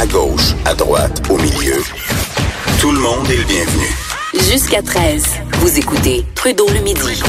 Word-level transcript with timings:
À 0.00 0.06
gauche, 0.06 0.54
à 0.64 0.72
droite, 0.72 1.20
au 1.28 1.36
milieu. 1.36 1.76
Tout 2.80 2.90
le 2.90 3.00
monde 3.00 3.30
est 3.30 3.36
le 3.36 3.44
bienvenu. 3.44 3.84
Jusqu'à 4.50 4.80
13, 4.80 5.22
vous 5.58 5.78
écoutez 5.78 6.24
Trudeau 6.34 6.66
le 6.70 6.80
midi. 6.80 7.22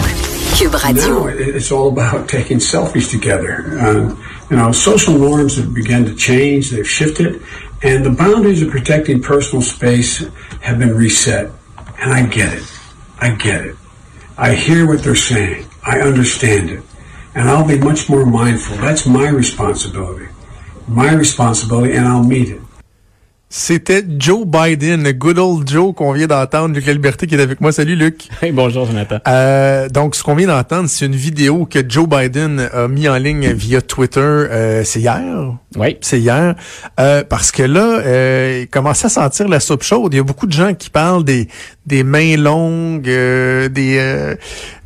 Cube 0.57 0.75
Radio. 0.75 1.27
Now 1.27 1.35
it's 1.37 1.69
all 1.69 1.89
about 1.89 2.29
taking 2.29 2.59
selfies 2.59 3.11
together. 3.11 3.65
Uh, 3.77 4.15
you 4.49 4.55
know, 4.55 4.71
social 4.71 5.17
norms 5.17 5.57
have 5.57 5.73
begun 5.73 6.05
to 6.05 6.15
change, 6.15 6.69
they've 6.69 6.87
shifted, 6.87 7.41
and 7.83 8.05
the 8.05 8.09
boundaries 8.09 8.61
of 8.61 8.69
protecting 8.69 9.21
personal 9.21 9.61
space 9.61 10.23
have 10.61 10.79
been 10.79 10.95
reset. 10.95 11.51
And 11.99 12.13
I 12.13 12.25
get 12.25 12.53
it. 12.53 12.63
I 13.19 13.31
get 13.31 13.65
it. 13.65 13.75
I 14.37 14.53
hear 14.55 14.87
what 14.87 15.03
they're 15.03 15.15
saying. 15.15 15.65
I 15.85 15.99
understand 15.99 16.69
it. 16.69 16.83
And 17.35 17.49
I'll 17.49 17.67
be 17.67 17.79
much 17.79 18.07
more 18.09 18.25
mindful. 18.25 18.77
That's 18.77 19.05
my 19.05 19.27
responsibility. 19.27 20.30
My 20.87 21.15
responsibility, 21.15 21.95
and 21.97 22.07
I'll 22.07 22.23
meet 22.23 22.49
it. 22.49 22.61
C'était 23.53 24.05
Joe 24.17 24.45
Biden, 24.45 25.03
le 25.03 25.11
good 25.11 25.37
old 25.37 25.69
Joe 25.69 25.93
qu'on 25.93 26.13
vient 26.13 26.25
d'entendre, 26.25 26.73
Luc 26.73 26.85
La 26.85 26.93
Liberté 26.93 27.27
qui 27.27 27.35
est 27.35 27.41
avec 27.41 27.59
moi. 27.59 27.73
Salut 27.73 27.97
Luc. 27.97 28.29
Hey, 28.41 28.53
bonjour 28.53 28.85
Jonathan. 28.85 29.17
Euh, 29.27 29.89
donc 29.89 30.15
ce 30.15 30.23
qu'on 30.23 30.35
vient 30.35 30.47
d'entendre, 30.47 30.87
c'est 30.87 31.05
une 31.05 31.17
vidéo 31.17 31.65
que 31.65 31.79
Joe 31.85 32.07
Biden 32.07 32.69
a 32.71 32.87
mis 32.87 33.09
en 33.09 33.17
ligne 33.17 33.51
via 33.51 33.81
Twitter. 33.81 34.21
Euh, 34.21 34.85
c'est 34.85 35.01
hier? 35.01 35.21
Oui. 35.75 35.97
C'est 35.99 36.21
hier. 36.21 36.55
Euh, 36.97 37.25
parce 37.27 37.51
que 37.51 37.63
là, 37.63 37.99
euh, 37.99 38.61
il 38.63 38.69
commençait 38.69 39.07
à 39.07 39.09
sentir 39.09 39.49
la 39.49 39.59
soupe 39.59 39.83
chaude. 39.83 40.13
Il 40.13 40.17
y 40.17 40.19
a 40.21 40.23
beaucoup 40.23 40.47
de 40.47 40.53
gens 40.53 40.73
qui 40.73 40.89
parlent 40.89 41.25
des 41.25 41.49
des 41.85 42.03
mains 42.03 42.37
longues, 42.37 43.09
euh, 43.09 43.67
des 43.69 43.97
euh, 43.99 44.35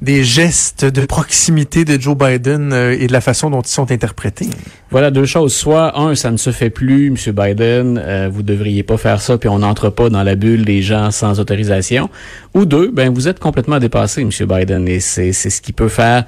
des 0.01 0.23
gestes 0.23 0.85
de 0.85 1.05
proximité 1.05 1.83
de 1.83 1.99
Joe 1.99 2.15
Biden 2.17 2.71
euh, 2.71 2.95
et 2.97 3.07
de 3.07 3.13
la 3.13 3.21
façon 3.21 3.49
dont 3.49 3.61
ils 3.61 3.67
sont 3.69 3.91
interprétés. 3.91 4.47
Voilà 4.91 5.09
deux 5.09 5.25
choses. 5.25 5.53
Soit 5.53 5.99
un, 5.99 6.15
ça 6.15 6.31
ne 6.31 6.37
se 6.37 6.51
fait 6.51 6.69
plus, 6.69 7.09
Monsieur 7.09 7.31
Biden. 7.31 7.97
euh, 8.01 8.29
vous 8.31 8.43
devriez 8.43 8.83
pas 8.83 8.97
faire 8.97 9.19
ça, 9.19 9.37
puis 9.37 9.49
on 9.49 9.59
n'entre 9.59 9.89
pas 9.89 10.09
dans 10.09 10.23
la 10.23 10.35
bulle 10.35 10.63
des 10.63 10.81
gens 10.81 11.11
sans 11.11 11.39
autorisation. 11.39 12.09
Ou 12.53 12.65
deux, 12.65 12.91
ben 12.91 13.11
vous 13.13 13.27
êtes 13.27 13.39
complètement 13.39 13.79
dépassé, 13.79 14.23
Monsieur 14.23 14.45
Biden, 14.45 14.87
et 14.87 14.99
c'est 14.99 15.33
ce 15.33 15.61
qui 15.61 15.73
peut 15.73 15.89
faire. 15.89 16.25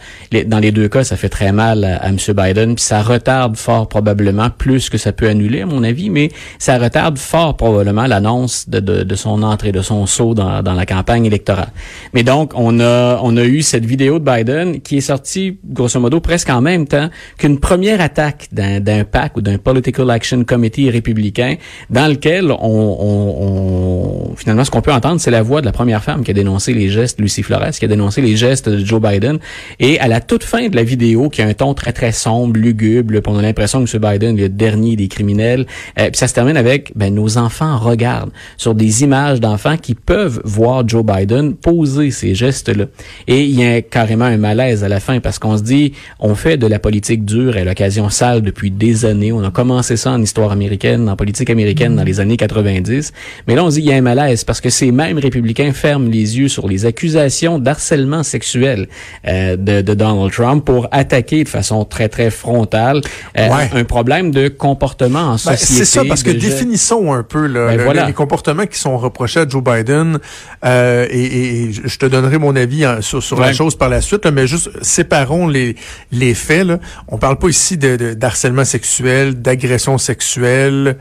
dans 0.47 0.59
les 0.59 0.71
deux 0.71 0.89
cas, 0.89 1.03
ça 1.03 1.15
fait 1.15 1.29
très 1.29 1.51
mal 1.51 1.83
à, 1.85 1.97
à 1.97 2.11
Monsieur 2.11 2.33
Biden, 2.33 2.75
puis 2.75 2.83
ça 2.83 3.01
retarde 3.01 3.55
fort 3.55 3.87
probablement 3.87 4.49
plus 4.49 4.89
que 4.89 4.97
ça 4.97 5.11
peut 5.11 5.27
annuler, 5.27 5.61
à 5.61 5.65
mon 5.65 5.83
avis, 5.83 6.09
mais 6.09 6.29
ça 6.59 6.77
retarde 6.77 7.17
fort 7.17 7.55
probablement 7.55 8.07
l'annonce 8.07 8.67
de, 8.67 8.79
de, 8.79 9.03
de 9.03 9.15
son 9.15 9.43
entrée, 9.43 9.71
de 9.71 9.81
son 9.81 10.05
saut 10.07 10.33
dans, 10.33 10.56
dans 10.63 10.73
la 10.73 10.85
campagne 10.85 11.25
électorale. 11.25 11.69
Mais 12.13 12.23
donc, 12.23 12.51
on 12.55 12.79
a 12.79 13.19
on 13.23 13.35
a 13.37 13.43
eu 13.43 13.61
cette 13.61 13.85
vidéo 13.85 14.19
de 14.19 14.25
Biden 14.25 14.81
qui 14.81 14.97
est 14.97 15.01
sortie 15.01 15.57
grosso 15.65 15.99
modo 15.99 16.19
presque 16.19 16.49
en 16.49 16.61
même 16.61 16.87
temps 16.87 17.09
qu'une 17.37 17.59
première 17.59 18.01
attaque 18.01 18.47
d'un 18.51 18.79
d'un 18.79 19.03
PAC 19.03 19.37
ou 19.37 19.41
d'un 19.41 19.57
Political 19.57 20.09
Action 20.11 20.43
Committee 20.43 20.89
républicain 20.89 21.55
dans 21.89 22.07
lequel 22.07 22.51
on, 22.51 22.57
on- 22.59 24.31
on- 24.31 24.35
finalement 24.35 24.63
ce 24.63 24.71
qu'on 24.71 24.81
peut 24.81 24.93
entendre 24.93 25.19
c'est 25.19 25.31
la 25.31 25.41
voix 25.41 25.61
de 25.61 25.65
la 25.65 25.71
première 25.71 26.03
femme 26.03 26.23
qui 26.23 26.31
a 26.31 26.33
dénoncé 26.33 26.73
les 26.73 26.89
gestes 26.89 27.19
Lucie 27.19 27.43
Flores 27.43 27.71
qui 27.71 27.85
a 27.85 27.87
dénoncé 27.87 28.21
les 28.21 28.35
gestes 28.35 28.69
de 28.69 28.83
Joe 28.83 29.01
Biden 29.01 29.39
et 29.79 29.99
à 29.99 30.07
la 30.07 30.21
toute 30.21 30.43
fin 30.43 30.67
de 30.69 30.75
la 30.75 30.83
vidéo 30.83 31.29
qui 31.29 31.41
a 31.41 31.47
un 31.47 31.53
ton 31.53 31.73
très 31.73 31.93
très 31.93 32.11
sombre 32.11 32.57
lugubre 32.57 33.13
on 33.27 33.37
a 33.37 33.41
l'impression 33.41 33.83
que 33.83 33.97
M. 33.97 34.01
Biden 34.11 34.37
est 34.37 34.43
le 34.43 34.49
dernier 34.49 34.95
des 34.95 35.07
criminels 35.07 35.65
euh, 35.99 36.05
puis 36.09 36.17
ça 36.17 36.27
se 36.27 36.33
termine 36.33 36.57
avec 36.57 36.91
ben 36.95 37.13
nos 37.13 37.37
enfants 37.37 37.77
regardent 37.77 38.31
sur 38.57 38.73
des 38.75 39.03
images 39.03 39.39
d'enfants 39.39 39.77
qui 39.77 39.95
peuvent 39.95 40.41
voir 40.47 40.87
Joe 40.87 41.03
Biden 41.03 41.53
poser 41.55 42.11
ces 42.11 42.33
gestes 42.35 42.69
là 42.69 42.85
et 43.27 43.43
il 43.43 43.59
y 43.59 43.65
a 43.65 43.81
carrément 43.81 44.25
un 44.25 44.37
malaise 44.37 44.83
à 44.83 44.87
la 44.89 44.99
fin 44.99 45.19
parce 45.19 45.39
qu'on 45.39 45.57
se 45.57 45.63
dit 45.63 45.93
on 46.19 46.35
fait 46.35 46.57
de 46.57 46.67
la 46.67 46.79
politique 46.79 47.25
dure 47.25 47.57
et 47.57 47.61
à 47.61 47.65
l'occasion 47.65 48.09
sale 48.09 48.41
depuis 48.41 48.71
des 48.71 49.05
années 49.05 49.31
on 49.31 49.43
a 49.43 49.51
commencé 49.51 49.97
ça 49.97 50.11
en 50.11 50.21
histoire 50.21 50.51
américaine 50.51 51.09
en 51.09 51.15
politique 51.15 51.49
américaine 51.49 51.95
dans 51.95 52.03
les 52.03 52.19
années 52.19 52.37
90 52.37 53.11
mais 53.47 53.55
là 53.55 53.63
on 53.65 53.69
se 53.69 53.75
dit 53.75 53.81
il 53.81 53.87
y 53.87 53.93
a 53.93 53.95
un 53.97 54.01
malaise 54.01 54.43
parce 54.43 54.61
que 54.61 54.69
ces 54.69 54.91
mêmes 54.91 55.17
républicains 55.19 55.73
ferment 55.73 56.09
les 56.09 56.37
yeux 56.39 56.47
sur 56.47 56.67
les 56.67 56.85
accusations 56.85 57.59
d'harcèlement 57.59 58.23
sexuel 58.23 58.87
euh, 59.27 59.55
de, 59.57 59.81
de 59.81 59.93
Donald 59.93 60.31
Trump 60.31 60.63
pour 60.65 60.87
attaquer 60.91 61.43
de 61.43 61.49
façon 61.49 61.83
très 61.85 62.09
très 62.09 62.29
frontale 62.31 63.01
euh, 63.37 63.47
Ouais. 63.49 63.69
un 63.73 63.83
problème 63.83 64.31
de 64.31 64.47
comportement 64.47 65.19
en 65.19 65.31
Ben, 65.31 65.37
société 65.37 65.65
c'est 65.73 65.85
ça, 65.85 66.03
parce 66.05 66.23
que 66.23 66.31
définissons 66.31 67.13
un 67.13 67.23
peu 67.23 67.47
là, 67.47 67.67
Ben 67.67 67.77
le- 67.77 67.83
voilà. 67.83 68.05
les 68.05 68.13
comportements 68.13 68.65
qui 68.65 68.77
sont 68.79 68.97
reprochés 68.97 69.41
à 69.41 69.47
Joe 69.47 69.63
Biden. 69.63 70.19
Euh, 70.65 71.05
et, 71.09 71.63
et 71.65 71.71
je 71.73 71.97
te 71.97 72.05
donnerai 72.05 72.37
mon 72.37 72.55
avis 72.55 72.85
en- 72.87 73.01
sur, 73.01 73.21
sur 73.23 73.39
la 73.39 73.53
chose 73.53 73.75
par 73.75 73.89
la 73.89 74.01
suite, 74.01 74.25
là, 74.25 74.31
mais 74.31 74.47
juste 74.47 74.69
séparons 74.83 75.47
les, 75.47 75.75
les 76.11 76.33
faits. 76.33 76.65
Là. 76.65 76.79
On 77.07 77.17
parle 77.17 77.37
pas 77.37 77.49
ici 77.49 77.77
de, 77.77 78.13
d'harcèlement 78.13 78.65
sexuel, 78.65 79.41
d'agression 79.41 79.97
sexuelle 79.97 80.97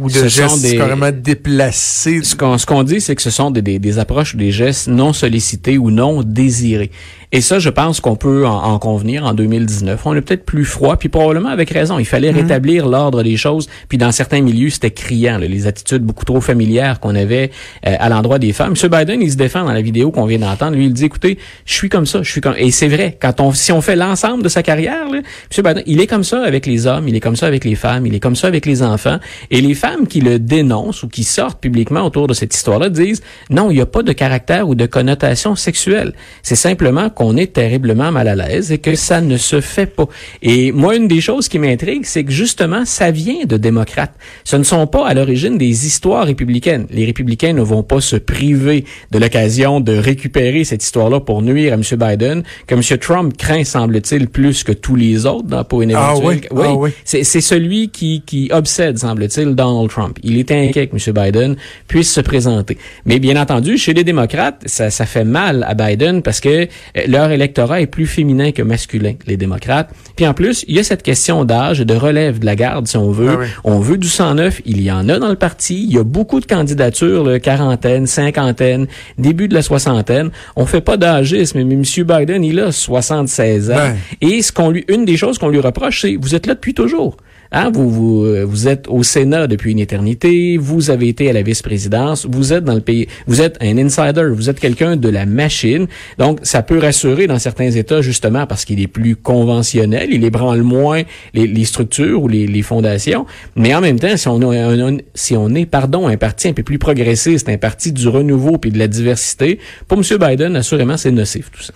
ou 0.00 0.08
de 0.08 0.12
Ce 0.12 0.28
sont 0.28 0.48
gestes 0.48 0.62
des- 0.62 0.76
carrément 0.76 1.10
déplacés. 1.12 2.22
Ce 2.22 2.34
qu'on 2.36 2.58
ce 2.58 2.66
qu'on 2.66 2.82
dit, 2.82 3.00
c'est 3.00 3.14
que 3.14 3.22
ce 3.22 3.30
sont 3.30 3.50
des, 3.50 3.62
des, 3.62 3.78
des 3.78 3.98
approches 3.98 4.34
ou 4.34 4.36
des 4.36 4.50
gestes 4.52 4.88
non 4.88 5.12
sollicités 5.12 5.78
ou 5.78 5.90
non 5.90 6.22
désirés. 6.22 6.90
Et 7.32 7.40
ça, 7.40 7.60
je 7.60 7.70
pense 7.70 8.00
qu'on 8.00 8.16
peut 8.16 8.46
en, 8.46 8.62
en 8.64 8.78
convenir 8.78 9.24
en 9.24 9.34
2019. 9.34 10.00
On 10.04 10.14
est 10.14 10.20
peut-être 10.20 10.44
plus 10.44 10.64
froid, 10.64 10.96
puis 10.96 11.08
probablement 11.08 11.50
avec 11.50 11.70
raison. 11.70 11.98
Il 11.98 12.04
fallait 12.04 12.30
rétablir 12.30 12.88
l'ordre 12.88 13.22
des 13.22 13.36
choses. 13.36 13.68
Puis 13.88 13.98
dans 13.98 14.10
certains 14.10 14.40
milieux, 14.40 14.70
c'était 14.70 14.90
criant, 14.90 15.38
là, 15.38 15.46
les 15.46 15.66
attitudes 15.66 16.02
beaucoup 16.02 16.24
trop 16.24 16.40
familières 16.40 16.98
qu'on 16.98 17.14
avait 17.14 17.52
euh, 17.86 17.94
à 17.98 18.08
l'endroit 18.08 18.38
des 18.38 18.52
femmes. 18.52 18.74
M. 18.80 18.88
Biden, 18.90 19.22
il 19.22 19.30
se 19.30 19.36
défend 19.36 19.64
dans 19.64 19.72
la 19.72 19.82
vidéo 19.82 20.10
qu'on 20.10 20.26
vient 20.26 20.38
d'entendre. 20.38 20.76
Lui, 20.76 20.86
il 20.86 20.92
dit, 20.92 21.04
écoutez, 21.04 21.38
je 21.66 21.72
suis 21.72 21.88
comme 21.88 22.06
ça, 22.06 22.22
je 22.22 22.30
suis 22.30 22.40
comme... 22.40 22.54
Et 22.58 22.72
c'est 22.72 22.88
vrai, 22.88 23.16
quand 23.20 23.40
on, 23.40 23.52
si 23.52 23.70
on 23.70 23.80
fait 23.80 23.96
l'ensemble 23.96 24.42
de 24.42 24.48
sa 24.48 24.62
carrière, 24.62 25.08
là, 25.08 25.18
M. 25.18 25.64
Biden, 25.64 25.82
il 25.86 26.00
est 26.00 26.08
comme 26.08 26.24
ça 26.24 26.42
avec 26.42 26.66
les 26.66 26.88
hommes, 26.88 27.06
il 27.06 27.14
est 27.14 27.20
comme 27.20 27.36
ça 27.36 27.46
avec 27.46 27.64
les 27.64 27.76
femmes, 27.76 28.06
il 28.06 28.14
est 28.14 28.20
comme 28.20 28.36
ça 28.36 28.48
avec 28.48 28.66
les 28.66 28.82
enfants. 28.82 29.18
Et 29.52 29.60
les 29.60 29.74
femmes 29.74 30.08
qui 30.08 30.20
le 30.20 30.40
dénoncent 30.40 31.04
ou 31.04 31.08
qui 31.08 31.22
sortent 31.22 31.60
publiquement 31.60 32.04
autour 32.04 32.26
de 32.26 32.34
cette 32.34 32.54
histoire-là 32.54 32.88
disent, 32.88 33.22
non, 33.50 33.70
il 33.70 33.74
n'y 33.74 33.80
a 33.80 33.86
pas 33.86 34.02
de 34.02 34.12
caractère 34.12 34.68
ou 34.68 34.74
de 34.74 34.86
connotation 34.86 35.54
sexuelle. 35.54 36.12
C'est 36.42 36.56
simplement 36.56 37.08
qu'on 37.20 37.36
est 37.36 37.52
terriblement 37.52 38.10
mal 38.10 38.28
à 38.28 38.34
l'aise 38.34 38.72
et 38.72 38.78
que 38.78 38.94
ça 38.94 39.20
ne 39.20 39.36
se 39.36 39.60
fait 39.60 39.84
pas. 39.84 40.06
Et 40.40 40.72
moi, 40.72 40.96
une 40.96 41.06
des 41.06 41.20
choses 41.20 41.48
qui 41.50 41.58
m'intrigue, 41.58 42.06
c'est 42.06 42.24
que 42.24 42.32
justement, 42.32 42.86
ça 42.86 43.10
vient 43.10 43.44
de 43.44 43.58
démocrates. 43.58 44.14
Ce 44.42 44.56
ne 44.56 44.62
sont 44.62 44.86
pas 44.86 45.06
à 45.06 45.12
l'origine 45.12 45.58
des 45.58 45.86
histoires 45.86 46.24
républicaines. 46.24 46.86
Les 46.88 47.04
républicains 47.04 47.52
ne 47.52 47.60
vont 47.60 47.82
pas 47.82 48.00
se 48.00 48.16
priver 48.16 48.86
de 49.10 49.18
l'occasion 49.18 49.80
de 49.80 49.92
récupérer 49.92 50.64
cette 50.64 50.82
histoire-là 50.82 51.20
pour 51.20 51.42
nuire 51.42 51.74
à 51.74 51.76
M. 51.76 51.82
Biden, 51.82 52.42
que 52.66 52.74
M. 52.74 52.98
Trump 52.98 53.36
craint, 53.36 53.64
semble-t-il, 53.64 54.26
plus 54.26 54.64
que 54.64 54.72
tous 54.72 54.96
les 54.96 55.26
autres 55.26 55.46
dans, 55.46 55.62
pour 55.62 55.82
une 55.82 55.92
Ah 55.94 56.14
éventuelle... 56.16 56.48
oui, 56.50 56.64
ah 56.64 56.74
oui. 56.74 56.90
C'est, 57.04 57.22
c'est 57.24 57.42
celui 57.42 57.90
qui, 57.90 58.22
qui 58.24 58.48
obsède, 58.50 58.98
semble-t-il, 58.98 59.54
Donald 59.54 59.90
Trump. 59.90 60.18
Il 60.22 60.38
est 60.38 60.50
inquiet 60.50 60.86
que 60.86 60.96
M. 60.96 61.14
Biden 61.14 61.56
puisse 61.86 62.10
se 62.10 62.22
présenter. 62.22 62.78
Mais 63.04 63.18
bien 63.18 63.38
entendu, 63.38 63.76
chez 63.76 63.92
les 63.92 64.04
démocrates, 64.04 64.62
ça, 64.64 64.88
ça 64.88 65.04
fait 65.04 65.24
mal 65.24 65.66
à 65.68 65.74
Biden 65.74 66.22
parce 66.22 66.40
que 66.40 66.48
euh, 66.48 66.66
leur 67.10 67.30
électorat 67.30 67.80
est 67.80 67.86
plus 67.86 68.06
féminin 68.06 68.52
que 68.52 68.62
masculin, 68.62 69.14
les 69.26 69.36
démocrates. 69.36 69.90
Puis 70.16 70.26
en 70.26 70.34
plus, 70.34 70.64
il 70.68 70.76
y 70.76 70.78
a 70.78 70.84
cette 70.84 71.02
question 71.02 71.44
d'âge, 71.44 71.80
de 71.80 71.94
relève 71.94 72.38
de 72.38 72.46
la 72.46 72.56
garde, 72.56 72.86
si 72.86 72.96
on 72.96 73.10
veut. 73.10 73.30
Ah 73.30 73.36
oui. 73.40 73.46
On 73.64 73.80
veut 73.80 73.98
du 73.98 74.08
109, 74.08 74.62
il 74.64 74.80
y 74.80 74.90
en 74.90 75.08
a 75.08 75.18
dans 75.18 75.28
le 75.28 75.36
parti. 75.36 75.84
Il 75.84 75.92
y 75.92 75.98
a 75.98 76.04
beaucoup 76.04 76.40
de 76.40 76.46
candidatures, 76.46 77.24
là, 77.24 77.40
quarantaine, 77.40 78.06
cinquantaine, 78.06 78.86
début 79.18 79.48
de 79.48 79.54
la 79.54 79.62
soixantaine. 79.62 80.30
On 80.56 80.66
fait 80.66 80.80
pas 80.80 80.96
d'âgisme, 80.96 81.62
mais 81.62 81.74
M. 81.74 81.82
Biden, 81.82 82.44
il 82.44 82.60
a 82.60 82.72
76 82.72 83.70
ans. 83.70 83.74
Ben. 83.74 83.96
Et 84.20 84.42
ce 84.42 84.52
qu'on 84.52 84.70
lui, 84.70 84.84
une 84.88 85.04
des 85.04 85.16
choses 85.16 85.38
qu'on 85.38 85.48
lui 85.48 85.60
reproche, 85.60 86.02
c'est 86.02 86.16
vous 86.16 86.34
êtes 86.34 86.46
là 86.46 86.54
depuis 86.54 86.74
toujours. 86.74 87.16
Hein, 87.52 87.70
vous, 87.72 87.90
vous, 87.90 88.24
euh, 88.24 88.44
vous 88.44 88.68
êtes 88.68 88.86
au 88.88 89.02
Sénat 89.02 89.48
depuis 89.48 89.72
une 89.72 89.80
éternité, 89.80 90.56
vous 90.56 90.90
avez 90.90 91.08
été 91.08 91.28
à 91.28 91.32
la 91.32 91.42
vice-présidence, 91.42 92.26
vous 92.30 92.52
êtes 92.52 92.62
dans 92.62 92.74
le 92.74 92.80
pays, 92.80 93.08
vous 93.26 93.42
êtes 93.42 93.56
un 93.60 93.76
insider, 93.76 94.30
vous 94.32 94.48
êtes 94.48 94.60
quelqu'un 94.60 94.94
de 94.94 95.08
la 95.08 95.26
machine. 95.26 95.88
Donc, 96.18 96.38
ça 96.44 96.62
peut 96.62 96.78
rassurer 96.78 97.26
dans 97.26 97.40
certains 97.40 97.72
États, 97.72 98.02
justement, 98.02 98.46
parce 98.46 98.64
qu'il 98.64 98.80
est 98.80 98.86
plus 98.86 99.16
conventionnel, 99.16 100.10
il 100.12 100.24
ébranle 100.24 100.62
moins 100.62 101.02
les, 101.34 101.64
structures 101.64 102.22
ou 102.22 102.28
les, 102.28 102.62
fondations. 102.62 103.26
Mais 103.56 103.74
en 103.74 103.80
même 103.80 103.98
temps, 103.98 104.16
si 104.16 105.36
on 105.36 105.54
est, 105.54 105.66
pardon, 105.66 106.06
un 106.06 106.16
parti 106.16 106.48
un 106.48 106.52
peu 106.52 106.62
plus 106.62 106.78
progressiste, 106.78 107.48
un 107.48 107.58
parti 107.58 107.92
du 107.92 108.06
renouveau 108.06 108.58
puis 108.58 108.70
de 108.70 108.78
la 108.78 108.86
diversité, 108.86 109.58
pour 109.88 109.98
M. 109.98 110.04
Biden, 110.18 110.54
assurément, 110.54 110.96
c'est 110.96 111.10
nocif, 111.10 111.50
tout 111.50 111.62
ça. 111.62 111.72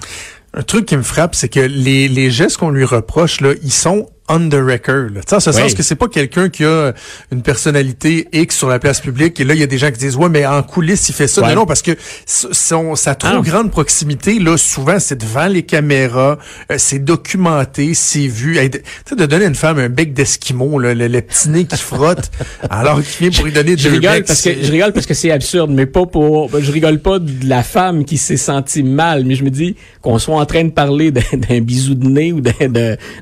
Un 0.57 0.63
truc 0.63 0.87
qui 0.87 0.97
me 0.97 1.03
frappe, 1.03 1.35
c'est 1.35 1.49
que 1.49 1.59
les, 1.59 2.07
les 2.07 2.31
gestes 2.31 2.59
qu'on 2.59 2.71
lui 2.71 2.85
reproche, 2.85 3.41
là, 3.41 3.55
ils 3.65 3.73
sont 3.73 4.07
on 4.29 4.49
the 4.49 4.55
record. 4.55 5.11
Là. 5.15 5.21
En 5.33 5.41
ce 5.41 5.51
Oui. 5.51 5.57
sens 5.57 5.75
que 5.75 5.83
c'est 5.83 5.95
pas 5.97 6.09
quelqu'un 6.09 6.49
qui 6.49 6.65
a 6.65 6.93
une 7.31 7.43
personnalité 7.43 8.27
X 8.33 8.57
sur 8.57 8.69
la 8.69 8.79
place 8.79 9.01
publique 9.01 9.39
et 9.41 9.45
là 9.45 9.55
il 9.55 9.61
y 9.61 9.63
a 9.63 9.67
des 9.67 9.77
gens 9.79 9.91
qui 9.91 9.99
disent 9.99 10.17
ouais 10.17 10.29
mais 10.31 10.47
en 10.47 10.63
coulisses 10.63 11.09
il 11.09 11.15
fait 11.15 11.29
ça. 11.29 11.43
Ouais. 11.43 11.49
Non 11.51 11.57
non 11.57 11.67
parce 11.67 11.83
que 11.83 11.93
son 12.27 12.95
sa 12.97 13.15
trop 13.15 13.29
Ah. 13.39 13.41
grande 13.43 13.71
proximité 13.71 14.39
là 14.39 14.57
souvent 14.57 14.99
c'est 14.99 15.17
devant 15.19 15.47
les 15.47 15.63
caméras, 15.63 16.39
euh, 16.71 16.77
c'est 16.79 16.99
documenté, 16.99 17.95
c'est 17.95 18.27
vu. 18.27 18.57
Hey, 18.59 18.71
de- 18.71 18.79
Tu 18.79 18.85
sais 19.11 19.17
de 19.17 19.27
donner 19.27 19.45
à 19.45 19.49
une 19.49 19.55
femme 19.55 19.79
un 19.79 19.89
bec 19.89 20.15
d'esquimau 20.15 20.79
là, 20.79 20.95
le, 20.95 21.09
le 21.09 21.21
petit 21.21 21.49
nez 21.51 21.65
qui 21.65 21.77
frotte 21.77 22.31
alors 22.71 23.03
qu'il 23.03 23.29
vient 23.29 23.31
pour 23.37 23.45
lui 23.45 23.53
donner 23.53 23.77
Je 23.77 23.89
deux 23.89 23.95
rigole 23.97 24.13
becs, 24.19 24.27
parce 24.27 24.41
que 24.43 24.51
je 24.63 24.71
rigole 24.73 24.93
parce 24.93 25.07
que 25.07 25.15
c'est 25.15 25.31
absurde, 25.31 25.71
mais 25.71 25.87
pas 25.87 26.07
pour. 26.07 26.51
Je 26.59 26.73
rigole 26.73 26.99
pas 27.01 27.19
de 27.19 27.47
la 27.49 27.63
femme 27.63 28.05
qui 28.05 28.17
s'est 28.19 28.37
sentie 28.37 28.83
mal, 28.83 29.25
mais 29.25 29.35
je 29.35 29.45
me 29.45 29.51
dis 29.51 29.77
qu'on 30.01 30.19
soit 30.19 30.37
en 30.37 30.47
train 30.47 30.65
de 30.65 30.71
parler 30.71 31.11
d'un 31.11 31.61
bisou 31.61 31.95
de 31.95 32.07
nez 32.09 32.33
ou 32.33 32.41
d'un. 32.41 32.53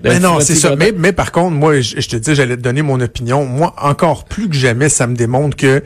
Mais 0.05 0.21
non, 0.21 0.39
c'est 0.41 0.55
ça. 0.55 0.71
de- 0.77 0.92
Mais, 0.93 0.99
mais 0.99 1.13
par 1.13 1.33
contre, 1.33 1.53
moi, 1.53 1.81
je, 1.81 2.01
je 2.01 2.09
te 2.09 2.17
dis, 2.17 2.35
j'allais 2.35 2.57
te 2.57 2.63
donner 2.63 2.83
mon 2.83 3.01
opinion. 3.01 3.45
Moi, 3.45 3.75
encore 3.81 4.25
plus 4.25 4.49
que 4.49 4.55
jamais, 4.57 4.89
ça 4.89 5.07
me 5.07 5.15
démontre 5.15 5.57
que 5.57 5.83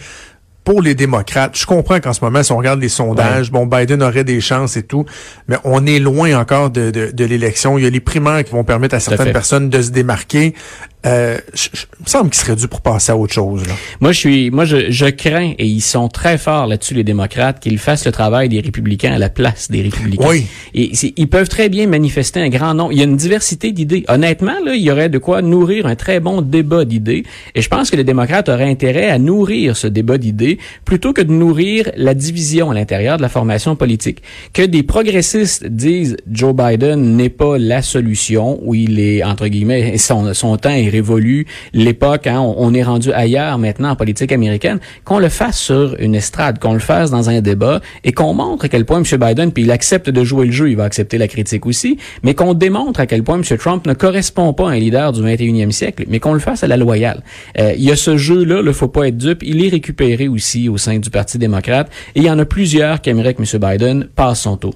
pour 0.66 0.82
les 0.82 0.96
démocrates, 0.96 1.56
je 1.56 1.64
comprends 1.64 2.00
qu'en 2.00 2.12
ce 2.12 2.24
moment, 2.24 2.42
si 2.42 2.50
on 2.50 2.56
regarde 2.56 2.80
les 2.80 2.88
sondages, 2.88 3.52
bon, 3.52 3.66
Biden 3.66 4.02
aurait 4.02 4.24
des 4.24 4.40
chances 4.40 4.76
et 4.76 4.82
tout, 4.82 5.06
mais 5.46 5.56
on 5.62 5.86
est 5.86 6.00
loin 6.00 6.36
encore 6.36 6.70
de, 6.70 6.90
de, 6.90 7.12
de 7.12 7.24
l'élection. 7.24 7.78
Il 7.78 7.84
y 7.84 7.86
a 7.86 7.90
les 7.90 8.00
primaires 8.00 8.42
qui 8.42 8.50
vont 8.50 8.64
permettre 8.64 8.96
à 8.96 9.00
certaines 9.00 9.32
personnes 9.32 9.70
de 9.70 9.80
se 9.80 9.90
démarquer. 9.90 10.54
Euh, 11.06 11.38
je, 11.54 11.68
je- 11.72 11.86
il 12.00 12.04
me 12.04 12.08
semble 12.08 12.30
qu'il 12.30 12.40
serait 12.40 12.56
dû 12.56 12.68
pour 12.68 12.80
passer 12.80 13.12
à 13.12 13.16
autre 13.16 13.32
chose. 13.32 13.66
Là. 13.66 13.74
Moi, 14.00 14.12
je 14.12 14.18
suis, 14.18 14.50
moi, 14.50 14.64
je, 14.64 14.90
je 14.90 15.06
crains 15.06 15.52
et 15.58 15.66
ils 15.66 15.80
sont 15.80 16.08
très 16.08 16.36
forts 16.38 16.66
là-dessus, 16.66 16.94
les 16.94 17.04
démocrates, 17.04 17.60
qu'ils 17.60 17.78
fassent 17.78 18.06
le 18.06 18.12
travail 18.12 18.48
des 18.48 18.60
républicains 18.60 19.12
à 19.12 19.18
la 19.18 19.28
place 19.28 19.70
des 19.70 19.82
républicains. 19.82 20.26
Oui. 20.28 20.46
Et 20.74 20.90
ils 21.16 21.28
peuvent 21.28 21.48
très 21.48 21.68
bien 21.68 21.86
manifester 21.86 22.40
un 22.40 22.48
grand 22.48 22.74
nombre. 22.74 22.92
Il 22.92 22.98
y 22.98 23.02
a 23.02 23.04
une 23.04 23.16
diversité 23.16 23.72
d'idées. 23.72 24.04
Honnêtement, 24.08 24.54
là, 24.64 24.74
il 24.74 24.82
y 24.82 24.90
aurait 24.90 25.08
de 25.08 25.18
quoi 25.18 25.42
nourrir 25.42 25.86
un 25.86 25.94
très 25.96 26.20
bon 26.20 26.42
débat 26.42 26.84
d'idées. 26.84 27.24
Et 27.54 27.62
je 27.62 27.68
pense 27.68 27.90
que 27.90 27.96
les 27.96 28.04
démocrates 28.04 28.48
auraient 28.48 28.68
intérêt 28.70 29.08
à 29.10 29.18
nourrir 29.18 29.76
ce 29.76 29.86
débat 29.86 30.18
d'idées 30.18 30.58
plutôt 30.84 31.12
que 31.12 31.22
de 31.22 31.32
nourrir 31.32 31.90
la 31.96 32.14
division 32.14 32.70
à 32.70 32.74
l'intérieur 32.74 33.16
de 33.16 33.22
la 33.22 33.28
formation 33.28 33.76
politique. 33.76 34.22
Que 34.52 34.62
des 34.62 34.82
progressistes 34.82 35.66
disent 35.66 36.16
Joe 36.30 36.54
Biden 36.54 37.16
n'est 37.16 37.28
pas 37.28 37.58
la 37.58 37.82
solution, 37.82 38.58
où 38.62 38.74
il 38.74 38.98
est 39.00 39.22
entre 39.24 39.46
guillemets 39.48 39.98
son, 39.98 40.34
son 40.34 40.56
temps 40.56 40.70
est 40.70 40.88
révolu, 40.96 41.46
l'époque, 41.72 42.26
hein, 42.26 42.40
on, 42.40 42.54
on 42.58 42.74
est 42.74 42.82
rendu 42.82 43.12
ailleurs 43.12 43.58
maintenant 43.58 43.90
en 43.90 43.96
politique 43.96 44.32
américaine. 44.32 44.78
Qu'on 45.04 45.18
le 45.18 45.28
fasse 45.28 45.58
sur 45.58 45.96
une 45.98 46.14
estrade, 46.14 46.58
qu'on 46.58 46.72
le 46.72 46.78
fasse 46.78 47.10
dans 47.10 47.30
un 47.30 47.40
débat 47.40 47.80
et 48.04 48.12
qu'on 48.12 48.34
montre 48.34 48.66
à 48.66 48.68
quel 48.68 48.84
point 48.84 49.02
M. 49.02 49.18
Biden, 49.18 49.52
puis 49.52 49.64
il 49.64 49.70
accepte 49.70 50.10
de 50.10 50.24
jouer 50.24 50.46
le 50.46 50.52
jeu, 50.52 50.70
il 50.70 50.76
va 50.76 50.84
accepter 50.84 51.18
la 51.18 51.28
critique 51.28 51.66
aussi, 51.66 51.98
mais 52.22 52.34
qu'on 52.34 52.54
démontre 52.54 53.00
à 53.00 53.06
quel 53.06 53.22
point 53.22 53.36
M. 53.36 53.58
Trump 53.58 53.86
ne 53.86 53.94
correspond 53.94 54.52
pas 54.52 54.68
à 54.70 54.72
un 54.72 54.78
leader 54.78 55.12
du 55.12 55.22
21e 55.22 55.70
siècle, 55.70 56.04
mais 56.08 56.20
qu'on 56.20 56.32
le 56.32 56.40
fasse 56.40 56.64
à 56.64 56.66
la 56.66 56.76
loyale. 56.76 57.22
Euh, 57.58 57.74
il 57.76 57.84
y 57.84 57.90
a 57.90 57.96
ce 57.96 58.16
jeu-là, 58.16 58.62
il 58.64 58.72
faut 58.72 58.88
pas 58.88 59.08
être 59.08 59.16
dupe, 59.16 59.42
il 59.42 59.64
est 59.64 59.68
récupéré 59.68 60.28
aussi 60.28 60.68
au 60.68 60.78
sein 60.78 60.98
du 60.98 61.10
Parti 61.10 61.38
démocrate 61.38 61.90
et 62.14 62.20
il 62.20 62.24
y 62.24 62.30
en 62.30 62.38
a 62.38 62.44
plusieurs 62.44 63.00
qui 63.00 63.10
aimeraient 63.10 63.34
que 63.34 63.42
M. 63.42 63.60
Biden 63.60 64.08
passe 64.14 64.40
son 64.40 64.56
tour. 64.56 64.74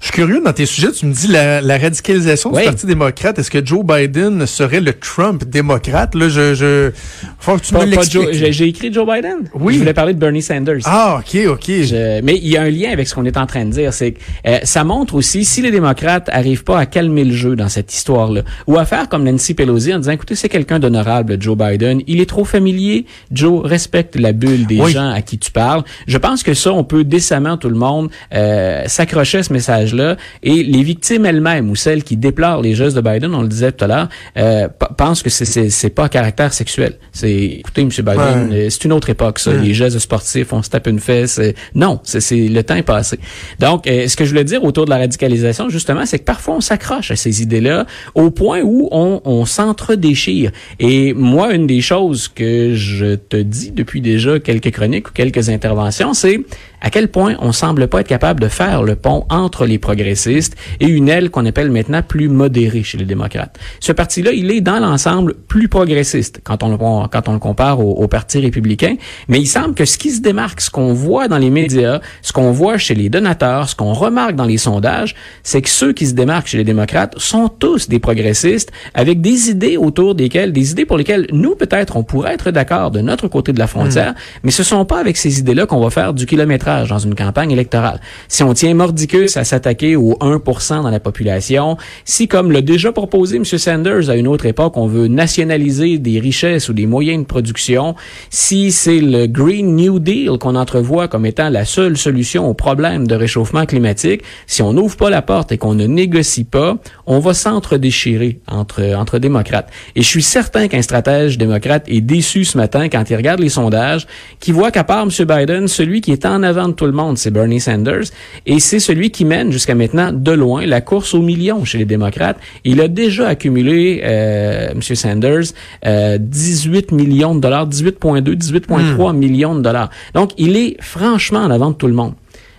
Je 0.00 0.04
suis 0.06 0.12
curieux, 0.12 0.40
dans 0.44 0.52
tes 0.52 0.66
sujets, 0.66 0.92
tu 0.92 1.06
me 1.06 1.12
dis 1.12 1.26
la, 1.28 1.60
la 1.60 1.76
radicalisation 1.78 2.50
Oui. 2.52 2.60
du 2.62 2.66
Parti 2.66 2.86
démocrate. 2.86 3.38
Est-ce 3.38 3.50
que 3.50 3.64
Joe 3.64 3.84
Biden 3.84 4.46
serait 4.46 4.80
le 4.80 4.92
Trump 4.92 5.44
démocrate? 5.44 6.14
Là, 6.14 6.28
je, 6.28 6.54
je, 6.54 6.90
faut 7.38 7.56
que 7.56 7.62
tu 7.62 7.72
Pas- 7.74 7.84
me 7.84 7.90
l'expliques. 7.90 8.32
J'ai 8.32 8.66
écrit 8.68 8.92
Joe 8.92 9.06
Biden. 9.06 9.48
Oui. 9.54 9.74
Je 9.74 9.78
voulais 9.80 9.94
parler 9.94 10.14
de 10.14 10.18
Bernie 10.18 10.42
Sanders. 10.42 10.80
Ah, 10.84 11.20
ok, 11.20 11.40
ok. 11.48 11.64
Je- 11.66 12.20
mais 12.22 12.36
il 12.36 12.48
y 12.48 12.56
a 12.56 12.62
un 12.62 12.70
lien 12.70 12.90
avec 12.92 13.08
ce 13.08 13.14
qu'on 13.14 13.24
est 13.24 13.36
en 13.36 13.46
train 13.46 13.64
de 13.64 13.70
dire, 13.70 13.92
c'est 13.92 14.12
que 14.12 14.18
euh, 14.46 14.58
ça 14.62 14.84
montre 14.84 15.14
aussi 15.14 15.44
si 15.44 15.60
les 15.62 15.70
démocrates 15.70 16.28
arrivent 16.32 16.64
pas 16.64 16.78
à 16.78 16.86
calmer 16.86 17.24
le 17.24 17.34
jeu 17.34 17.56
dans 17.56 17.68
cette 17.68 17.92
histoire-là, 17.92 18.42
ou 18.66 18.78
à 18.78 18.84
faire 18.84 19.08
comme 19.08 19.24
Nancy 19.24 19.54
Pelosi 19.54 19.92
en 19.94 19.98
disant, 19.98 20.12
écoutez, 20.12 20.34
c'est 20.36 20.48
quelqu'un 20.48 20.78
d'honorable, 20.78 21.36
Joe 21.40 21.56
Biden, 21.56 22.00
il 22.06 22.20
est 22.20 22.28
trop 22.28 22.44
familier, 22.44 23.04
Joe 23.32 23.62
respecte 23.66 24.16
la 24.16 24.32
bulle 24.32 24.66
des 24.66 24.80
Oui. 24.80 24.92
gens 24.92 25.10
à 25.10 25.22
qui 25.22 25.38
tu 25.38 25.50
parles. 25.50 25.82
Je 26.06 26.18
pense 26.18 26.42
que 26.42 26.54
ça, 26.54 26.72
on 26.72 26.84
peut 26.84 27.04
décemment 27.04 27.56
tout 27.56 27.68
le 27.68 27.76
monde 27.76 28.10
euh, 28.34 28.84
s'accrocher 28.86 29.38
à 29.38 29.42
ce 29.42 29.52
message-là, 29.58 30.16
et 30.42 30.62
les 30.62 30.82
victimes 30.82 31.26
elles-mêmes 31.26 31.68
ou 31.70 31.76
celles 31.76 32.02
qui 32.08 32.16
déplorent 32.16 32.62
les 32.62 32.74
gestes 32.74 32.96
de 32.96 33.00
Biden, 33.08 33.34
on 33.34 33.42
le 33.42 33.48
disait 33.48 33.72
tout 33.72 33.84
à 33.84 33.88
l'heure, 33.88 34.08
euh, 34.36 34.68
pensent 34.96 35.22
que 35.22 35.30
c'est- 35.30 35.44
c'est 35.54 35.68
c'est 35.70 35.90
pas 35.98 36.04
à 36.04 36.08
caractère 36.08 36.52
sexuel. 36.52 36.92
C'est, 37.12 37.32
écoutez, 37.62 37.82
M. 37.82 37.88
Biden, 37.88 38.16
Ouais. 38.50 38.66
euh, 38.66 38.70
c'est 38.70 38.84
une 38.84 38.92
autre 38.92 39.10
époque, 39.10 39.38
ça. 39.38 39.52
Les 39.52 39.74
gestes 39.74 39.98
sportifs, 39.98 40.52
on 40.52 40.62
se 40.62 40.70
tape 40.70 40.86
une 40.86 41.00
fesse. 41.00 41.40
non, 41.74 41.94
c'est 42.04 42.20
c'est- 42.28 42.48
le 42.58 42.62
temps 42.62 42.74
est 42.82 42.82
passé. 42.96 43.18
Donc, 43.58 43.86
euh, 43.86 44.08
ce 44.08 44.14
que 44.16 44.24
je 44.24 44.30
voulais 44.30 44.44
dire 44.44 44.62
autour 44.64 44.84
de 44.84 44.90
la 44.90 44.98
radicalisation, 44.98 45.68
justement, 45.68 46.04
c'est 46.06 46.18
que 46.22 46.24
parfois 46.34 46.54
on 46.56 46.60
s'accroche 46.60 47.10
à 47.10 47.16
ces 47.16 47.42
idées-là 47.42 47.86
au 48.14 48.30
point 48.30 48.60
où 48.62 48.88
on, 48.92 49.20
on 49.24 49.44
s'entre-déchire. 49.44 50.50
Et 50.80 51.12
moi, 51.14 51.52
une 51.54 51.66
des 51.66 51.80
choses 51.80 52.28
que 52.28 52.74
je 52.74 53.14
te 53.16 53.36
dis 53.56 53.70
depuis 53.70 54.00
déjà 54.00 54.38
quelques 54.40 54.70
chroniques 54.72 55.08
ou 55.08 55.12
quelques 55.12 55.48
interventions, 55.48 56.12
c'est 56.14 56.40
à 56.80 56.90
quel 56.90 57.08
point 57.08 57.34
on 57.40 57.52
semble 57.52 57.88
pas 57.88 58.00
être 58.02 58.08
capable 58.08 58.40
de 58.40 58.48
faire 58.48 58.82
le 58.82 58.94
pont 58.96 59.20
entre 59.30 59.47
les 59.64 59.78
progressistes 59.78 60.56
et 60.80 60.86
une 60.86 61.08
aile 61.08 61.30
qu'on 61.30 61.46
appelle 61.46 61.70
maintenant 61.70 62.02
plus 62.02 62.28
modérée 62.28 62.82
chez 62.82 62.98
les 62.98 63.04
démocrates. 63.04 63.58
Ce 63.80 63.92
parti-là, 63.92 64.32
il 64.32 64.50
est 64.50 64.60
dans 64.60 64.78
l'ensemble 64.78 65.34
plus 65.34 65.68
progressiste 65.68 66.40
quand 66.44 66.62
on 66.62 66.70
le, 66.70 66.76
quand 66.76 67.28
on 67.28 67.32
le 67.32 67.38
compare 67.38 67.80
au, 67.80 67.92
au 67.92 68.08
Parti 68.08 68.38
républicain, 68.38 68.96
mais 69.28 69.40
il 69.40 69.46
semble 69.46 69.74
que 69.74 69.84
ce 69.84 69.98
qui 69.98 70.10
se 70.10 70.20
démarque, 70.20 70.60
ce 70.60 70.70
qu'on 70.70 70.92
voit 70.92 71.28
dans 71.28 71.38
les 71.38 71.50
médias, 71.50 72.00
ce 72.22 72.32
qu'on 72.32 72.52
voit 72.52 72.78
chez 72.78 72.94
les 72.94 73.08
donateurs, 73.08 73.68
ce 73.68 73.76
qu'on 73.76 73.92
remarque 73.92 74.34
dans 74.34 74.44
les 74.44 74.58
sondages, 74.58 75.14
c'est 75.42 75.62
que 75.62 75.68
ceux 75.70 75.92
qui 75.92 76.06
se 76.06 76.14
démarquent 76.14 76.48
chez 76.48 76.58
les 76.58 76.64
démocrates 76.64 77.18
sont 77.18 77.48
tous 77.48 77.88
des 77.88 77.98
progressistes 77.98 78.72
avec 78.94 79.20
des 79.20 79.50
idées 79.50 79.76
autour 79.76 80.14
desquelles, 80.14 80.52
des 80.52 80.72
idées 80.72 80.84
pour 80.84 80.98
lesquelles 80.98 81.26
nous, 81.32 81.54
peut-être, 81.54 81.96
on 81.96 82.02
pourrait 82.02 82.34
être 82.34 82.50
d'accord 82.50 82.90
de 82.90 83.00
notre 83.00 83.28
côté 83.28 83.52
de 83.52 83.58
la 83.58 83.66
frontière, 83.66 84.14
mais 84.42 84.50
ce 84.50 84.62
sont 84.62 84.84
pas 84.84 85.00
avec 85.00 85.16
ces 85.16 85.38
idées-là 85.38 85.66
qu'on 85.66 85.80
va 85.80 85.90
faire 85.90 86.14
du 86.14 86.26
kilométrage 86.26 86.88
dans 86.88 86.98
une 86.98 87.14
campagne 87.14 87.50
électorale. 87.50 88.00
Si 88.28 88.42
on 88.42 88.52
tient 88.54 88.74
mordicus 88.74 89.36
à 89.38 89.44
s'attaquer 89.44 89.96
au 89.96 90.14
1% 90.20 90.82
dans 90.82 90.90
la 90.90 91.00
population, 91.00 91.76
si, 92.04 92.28
comme 92.28 92.52
l'a 92.52 92.60
déjà 92.60 92.92
proposé 92.92 93.36
M. 93.36 93.44
Sanders 93.44 94.10
à 94.10 94.16
une 94.16 94.28
autre 94.28 94.46
époque, 94.46 94.76
on 94.76 94.86
veut 94.86 95.08
nationaliser 95.08 95.98
des 95.98 96.20
richesses 96.20 96.68
ou 96.68 96.72
des 96.72 96.86
moyens 96.86 97.22
de 97.22 97.26
production, 97.26 97.94
si 98.30 98.72
c'est 98.72 99.00
le 99.00 99.26
Green 99.26 99.76
New 99.76 99.98
Deal 99.98 100.38
qu'on 100.38 100.54
entrevoit 100.54 101.08
comme 101.08 101.26
étant 101.26 101.48
la 101.48 101.64
seule 101.64 101.96
solution 101.96 102.48
au 102.48 102.54
problème 102.54 103.06
de 103.06 103.14
réchauffement 103.14 103.66
climatique, 103.66 104.22
si 104.46 104.62
on 104.62 104.72
n'ouvre 104.72 104.96
pas 104.96 105.10
la 105.10 105.22
porte 105.22 105.52
et 105.52 105.58
qu'on 105.58 105.74
ne 105.74 105.86
négocie 105.86 106.44
pas, 106.44 106.76
on 107.06 107.18
va 107.18 107.34
s'entre-déchirer 107.34 108.40
entre, 108.48 108.82
entre 108.94 109.18
démocrates. 109.18 109.70
Et 109.94 110.02
je 110.02 110.06
suis 110.06 110.22
certain 110.22 110.68
qu'un 110.68 110.82
stratège 110.82 111.38
démocrate 111.38 111.84
est 111.88 112.00
déçu 112.00 112.44
ce 112.44 112.58
matin 112.58 112.88
quand 112.88 113.08
il 113.08 113.16
regarde 113.16 113.40
les 113.40 113.48
sondages, 113.48 114.06
qui 114.40 114.52
voit 114.52 114.70
qu'à 114.70 114.84
part 114.84 115.04
M. 115.04 115.26
Biden, 115.26 115.68
celui 115.68 116.00
qui 116.00 116.12
est 116.12 116.26
en 116.26 116.42
avant 116.42 116.68
de 116.68 116.72
tout 116.72 116.86
le 116.86 116.92
monde, 116.92 117.18
c'est 117.18 117.30
Bernie 117.30 117.60
Sanders, 117.60 118.04
et 118.46 118.60
c'est 118.60 118.80
celui 118.80 119.10
qui 119.10 119.24
mène 119.28 119.52
jusqu'à 119.52 119.76
maintenant 119.76 120.12
de 120.12 120.32
loin 120.32 120.66
la 120.66 120.80
course 120.80 121.14
aux 121.14 121.22
millions 121.22 121.64
chez 121.64 121.78
les 121.78 121.84
démocrates. 121.84 122.38
Il 122.64 122.80
a 122.80 122.88
déjà 122.88 123.28
accumulé, 123.28 124.00
euh, 124.04 124.70
M. 124.72 124.82
Sanders, 124.82 125.44
euh, 125.86 126.18
18 126.20 126.90
millions 126.90 127.34
de 127.36 127.40
dollars, 127.40 127.68
18,2, 127.68 128.34
18,3 128.34 129.12
millions 129.14 129.54
de 129.54 129.60
dollars. 129.62 129.90
Donc, 130.14 130.32
il 130.38 130.56
est 130.56 130.76
franchement 130.80 131.40
en 131.40 131.50
avant 131.50 131.70
de 131.70 131.76
tout 131.76 131.86
le 131.86 131.92
monde. 131.94 132.14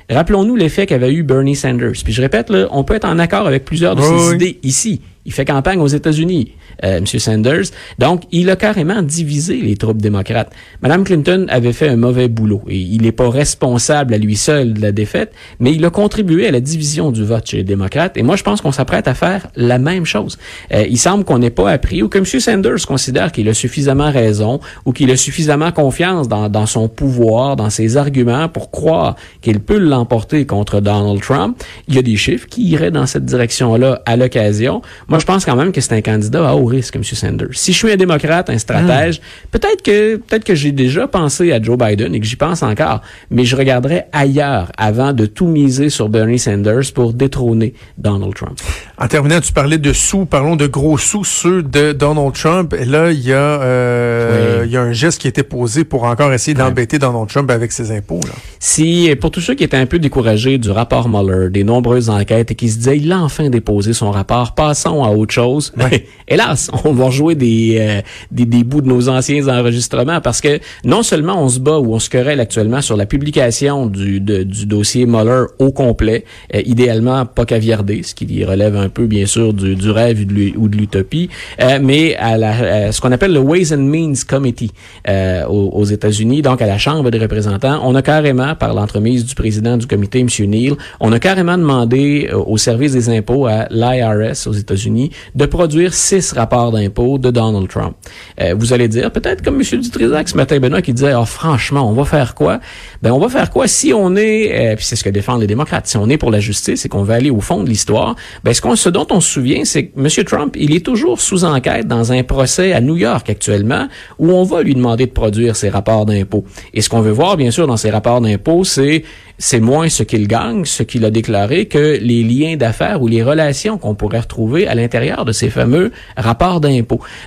Rappelons-nous 0.09 0.55
l'effet 0.55 0.85
qu'avait 0.87 1.13
eu 1.13 1.21
Bernie 1.23 1.55
Sanders. 1.55 1.91
Puis 2.03 2.13
je 2.13 2.21
répète, 2.21 2.49
là, 2.49 2.67
on 2.71 2.83
peut 2.83 2.95
être 2.95 3.05
en 3.07 3.19
accord 3.19 3.45
avec 3.45 3.65
plusieurs 3.65 3.95
de 3.95 4.01
Oui, 4.01 4.07
ses 4.07 4.29
oui. 4.29 4.35
idées 4.35 4.59
ici. 4.63 5.01
Il 5.25 5.33
fait 5.33 5.45
campagne 5.45 5.79
aux 5.79 5.87
États-Unis, 5.87 6.53
euh, 6.53 6.58
M. 6.81 7.05
Sanders. 7.05 7.65
Donc, 7.97 8.23
il 8.31 8.49
a 8.49 8.55
carrément 8.55 9.01
divisé 9.01 9.57
les 9.57 9.75
troupes 9.75 10.01
démocrates. 10.01 10.51
Mme 10.81 11.03
Clinton 11.03 11.45
avait 11.49 11.73
fait 11.73 11.89
un 11.89 11.95
mauvais 11.95 12.27
boulot 12.27 12.61
et 12.67 12.77
il 12.77 13.01
n'est 13.01 13.11
pas 13.11 13.29
responsable 13.29 14.13
à 14.13 14.17
lui 14.17 14.35
seul 14.35 14.73
de 14.73 14.81
la 14.81 14.91
défaite, 14.91 15.33
mais 15.59 15.73
il 15.73 15.83
a 15.85 15.89
contribué 15.89 16.47
à 16.47 16.51
la 16.51 16.59
division 16.59 17.11
du 17.11 17.23
vote 17.23 17.47
chez 17.47 17.57
les 17.57 17.63
démocrates. 17.63 18.17
Et 18.17 18.23
moi, 18.23 18.35
je 18.35 18.43
pense 18.43 18.61
qu'on 18.61 18.71
s'apprête 18.71 19.07
à 19.07 19.13
faire 19.13 19.47
la 19.55 19.79
même 19.79 20.05
chose. 20.05 20.37
Euh, 20.73 20.85
il 20.89 20.97
semble 20.97 21.23
qu'on 21.23 21.39
n'ait 21.39 21.49
pas 21.49 21.71
appris 21.71 22.01
ou 22.01 22.09
que 22.09 22.17
M. 22.17 22.25
Sanders 22.25 22.85
considère 22.87 23.31
qu'il 23.31 23.49
a 23.49 23.53
suffisamment 23.53 24.11
raison 24.11 24.59
ou 24.85 24.93
qu'il 24.93 25.11
a 25.11 25.17
suffisamment 25.17 25.71
confiance 25.71 26.27
dans, 26.27 26.49
dans 26.49 26.65
son 26.65 26.87
pouvoir, 26.87 27.55
dans 27.55 27.69
ses 27.69 27.97
arguments 27.97 28.47
pour 28.49 28.71
croire 28.71 29.15
qu'il 29.41 29.59
peut 29.59 29.77
l'emporter 29.77 30.45
contre 30.45 30.79
Donald 30.79 31.21
Trump. 31.21 31.61
Il 31.87 31.95
y 31.95 31.99
a 31.99 32.01
des 32.01 32.15
chiffres 32.15 32.47
qui 32.47 32.63
iraient 32.69 32.91
dans 32.91 33.05
cette 33.05 33.25
direction-là 33.25 34.01
à 34.05 34.15
l'occasion. 34.15 34.81
Moi, 35.07 35.19
je 35.19 35.25
pense 35.25 35.45
quand 35.45 35.55
même 35.55 35.71
que 35.71 35.81
c'est 35.81 35.93
un 35.93 36.01
candidat 36.01 36.47
à 36.49 36.55
haut 36.55 36.68
risque, 36.69 36.95
M. 36.95 37.03
Sanders. 37.03 37.49
Si 37.53 37.73
je 37.73 37.77
suis 37.77 37.91
un 37.91 37.97
démocrate, 37.97 38.49
un 38.49 38.57
stratège, 38.57 39.19
peut-être 39.51 39.81
que 39.81 40.15
peut-être 40.17 40.43
que 40.43 40.55
j'ai 40.55 40.71
déjà 40.71 41.07
pensé 41.07 41.51
à 41.51 41.61
Joe 41.61 41.77
Biden 41.77 42.15
et 42.15 42.19
que 42.19 42.25
j'y 42.25 42.35
pense 42.35 42.63
encore, 42.63 43.01
mais 43.29 43.43
je 43.45 43.55
regarderais 43.55 44.07
ailleurs 44.13 44.71
avant 44.77 45.13
de 45.13 45.25
tout 45.25 45.47
miser 45.47 45.89
sur 45.89 46.09
Bernie 46.09 46.39
Sanders 46.39 46.93
pour 46.93 47.13
détrôner 47.13 47.73
Donald 47.97 48.33
Trump. 48.35 48.57
En 48.97 49.07
terminant, 49.07 49.41
tu 49.41 49.51
parlais 49.53 49.77
de 49.77 49.93
sous, 49.93 50.25
parlons 50.25 50.55
de 50.55 50.67
gros 50.67 50.97
sous, 50.97 51.23
ceux 51.23 51.63
de 51.63 51.91
Donald 51.93 52.33
Trump. 52.33 52.73
Et 52.77 52.85
là, 52.85 53.11
il 53.11 53.19
y, 53.19 53.33
a, 53.33 53.37
euh, 53.37 54.61
Oui. 54.61 54.67
il 54.67 54.71
y 54.73 54.77
a 54.77 54.81
un 54.81 54.91
geste 54.93 55.21
qui 55.21 55.27
a 55.27 55.29
été 55.29 55.43
posé 55.43 55.83
pour 55.83 56.03
encore 56.03 56.31
essayer 56.33 56.53
d'embêter 56.53 56.99
Donald 56.99 57.27
Trump 57.27 57.49
avec 57.51 57.71
ses 57.71 57.91
impôts. 57.91 58.19
Là. 58.23 58.33
Si, 58.59 59.09
pour 59.19 59.31
tous 59.31 59.41
ceux 59.41 59.55
qui 59.55 59.63
étaient 59.63 59.77
un 59.77 59.85
peu 59.85 59.99
découragés 59.99 60.57
du 60.57 60.69
rapport 60.71 61.09
Mueller, 61.09 61.49
des 61.49 61.63
nombreuses 61.63 62.09
enquêtes 62.09 62.51
et 62.51 62.55
qui 62.55 62.69
se 62.69 62.77
disaient, 62.77 62.97
il 62.97 63.11
a 63.11 63.19
enfin 63.19 63.49
déposé 63.49 63.93
son 63.93 64.11
rapport, 64.11 64.53
passons 64.53 65.03
à 65.03 65.09
autre 65.09 65.33
chose. 65.33 65.73
Hélas, 66.27 66.58
on 66.85 66.93
va 66.93 67.05
rejouer 67.05 67.35
des, 67.35 67.77
euh, 67.79 68.01
des, 68.31 68.45
des 68.45 68.63
bouts 68.63 68.81
de 68.81 68.87
nos 68.87 69.09
anciens 69.09 69.47
enregistrements 69.47 70.21
parce 70.21 70.41
que 70.41 70.59
non 70.83 71.03
seulement 71.03 71.41
on 71.43 71.49
se 71.49 71.59
bat 71.59 71.79
ou 71.79 71.93
on 71.93 71.99
se 71.99 72.09
querelle 72.09 72.39
actuellement 72.39 72.81
sur 72.81 72.97
la 72.97 73.05
publication 73.05 73.85
du, 73.85 74.19
du 74.19 74.65
dossier 74.65 75.05
Mueller 75.05 75.45
au 75.59 75.71
complet, 75.71 76.25
euh, 76.53 76.61
idéalement 76.65 77.25
pas 77.25 77.45
caviardé, 77.45 78.03
ce 78.03 78.13
qui 78.13 78.43
relève 78.43 78.75
un 78.75 78.89
peu 78.89 79.05
bien 79.05 79.25
sûr 79.25 79.53
du, 79.53 79.75
du 79.75 79.89
rêve 79.89 80.25
ou 80.57 80.67
de 80.67 80.77
l'utopie, 80.77 81.29
euh, 81.61 81.79
mais 81.81 82.15
à, 82.15 82.37
la, 82.37 82.91
ce 82.91 82.99
qu'on 83.01 83.11
appelle 83.11 83.33
le 83.33 83.39
Ways 83.39 83.73
and 83.73 83.77
Means 83.77 84.13
Committee 84.27 84.71
aux, 85.07 85.69
aux 85.73 85.85
États-Unis, 85.85 86.41
donc 86.41 86.61
à 86.61 86.67
la 86.67 86.77
Chambre 86.77 87.09
des 87.11 87.19
représentants, 87.19 87.79
on 87.83 87.95
a 87.95 88.01
carrément, 88.01 88.55
par 88.55 88.73
l'entremise 88.73 89.25
du 89.25 89.35
président 89.35 89.77
du 89.77 89.87
comité, 89.87 90.19
M. 90.19 90.27
Neal, 90.49 90.73
on 90.99 91.11
a 91.11 91.19
carrément 91.19 91.57
demandé 91.57 92.29
au 92.33 92.57
service 92.57 92.93
des 92.93 93.09
impôts 93.09 93.45
à 93.45 93.67
l'IRS 93.69 94.47
aux 94.47 94.53
États-Unis 94.53 95.11
de 95.35 95.45
produire 95.45 95.93
six 95.93 96.33
rapports 96.33 96.48
de 96.49 97.31
Donald 97.31 97.67
Trump. 97.67 97.95
Euh, 98.41 98.55
vous 98.57 98.73
allez 98.73 98.87
dire, 98.87 99.11
peut-être 99.11 99.43
comme 99.43 99.61
M. 99.61 99.79
Dutrisac 99.79 100.29
ce 100.29 100.35
matin, 100.35 100.59
Benoît, 100.59 100.81
qui 100.81 100.93
disait, 100.93 101.13
oh, 101.13 101.25
franchement, 101.25 101.89
on 101.89 101.93
va 101.93 102.05
faire 102.05 102.35
quoi? 102.35 102.59
Ben, 103.01 103.11
on 103.11 103.19
va 103.19 103.29
faire 103.29 103.49
quoi 103.49 103.67
si 103.67 103.93
on 103.93 104.15
est, 104.15 104.51
euh, 104.51 104.75
puis 104.75 104.85
c'est 104.85 104.95
ce 104.95 105.03
que 105.03 105.09
défendent 105.09 105.41
les 105.41 105.47
démocrates, 105.47 105.87
si 105.87 105.97
on 105.97 106.09
est 106.09 106.17
pour 106.17 106.31
la 106.31 106.39
justice 106.39 106.85
et 106.85 106.89
qu'on 106.89 107.03
veut 107.03 107.13
aller 107.13 107.29
au 107.29 107.41
fond 107.41 107.63
de 107.63 107.69
l'histoire, 107.69 108.15
ben, 108.43 108.53
ce, 108.53 108.61
qu'on, 108.61 108.75
ce 108.75 108.89
dont 108.89 109.07
on 109.11 109.21
se 109.21 109.31
souvient, 109.31 109.65
c'est 109.65 109.87
que 109.87 109.99
M. 109.99 110.25
Trump, 110.25 110.55
il 110.57 110.75
est 110.75 110.85
toujours 110.85 111.21
sous 111.21 111.45
enquête 111.45 111.87
dans 111.87 112.11
un 112.11 112.23
procès 112.23 112.73
à 112.73 112.81
New 112.81 112.97
York 112.97 113.29
actuellement, 113.29 113.87
où 114.17 114.31
on 114.31 114.43
va 114.43 114.63
lui 114.63 114.75
demander 114.75 115.05
de 115.05 115.11
produire 115.11 115.55
ses 115.55 115.69
rapports 115.69 116.05
d'impôts. 116.05 116.45
Et 116.73 116.81
ce 116.81 116.89
qu'on 116.89 117.01
veut 117.01 117.11
voir, 117.11 117.37
bien 117.37 117.51
sûr, 117.51 117.67
dans 117.67 117.77
ces 117.77 117.89
rapports 117.89 118.21
d'impôts, 118.21 118.63
c'est 118.63 119.03
c'est 119.41 119.61
moins 119.61 119.87
ce 119.87 120.03
qu'il 120.03 120.27
gagne, 120.27 120.65
ce 120.65 120.83
qu'il 120.83 121.05
a 121.05 121.11
déclaré, 121.11 121.65
que 121.65 121.97
les 122.01 122.23
liens 122.23 122.57
d'affaires 122.57 123.01
ou 123.01 123.07
les 123.07 123.23
relations 123.23 123.77
qu'on 123.77 123.95
pourrait 123.95 124.19
retrouver 124.19 124.67
à 124.67 124.75
l'intérieur 124.75 125.23
de 125.23 125.31
ces 125.31 125.49
fameux 125.49 125.91
rapports 126.17 126.38